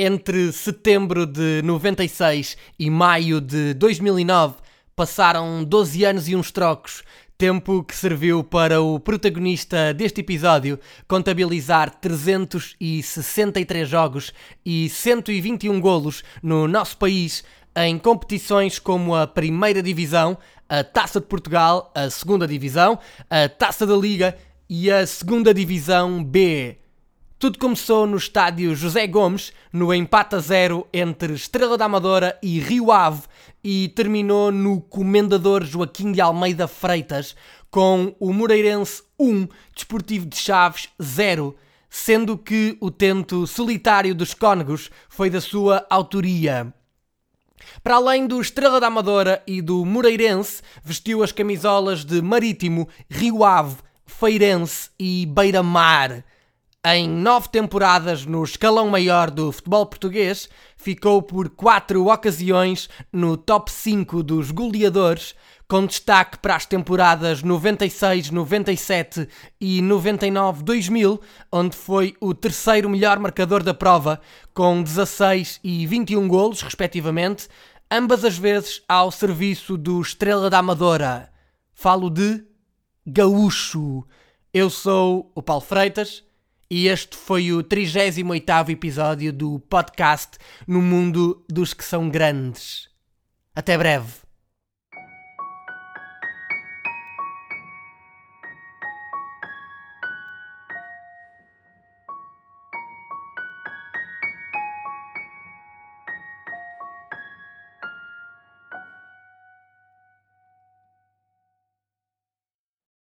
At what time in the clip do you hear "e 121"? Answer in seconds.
14.64-15.80